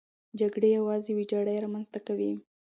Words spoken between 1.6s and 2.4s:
رامنځته کوي.